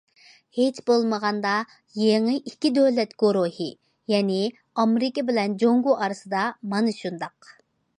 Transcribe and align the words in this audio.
ھېچ 0.59 0.77
بولمىغاندا 0.89 1.51
يېڭى« 2.05 2.33
ئىككى 2.39 2.73
دۆلەت 2.79 3.15
گۇرۇھى»، 3.25 3.69
يەنى 4.17 4.41
ئامېرىكا 4.57 5.29
بىلەن 5.33 5.59
جۇڭگو 5.65 5.97
ئارىسىدا 6.01 6.47
مانا 6.75 7.01
شۇنداق. 7.03 7.59